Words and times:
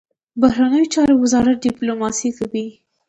بهرنیو 0.41 0.91
چارو 0.93 1.13
وزارت 1.23 1.57
ډیپلوماسي 1.65 2.29
کوي 2.37 2.65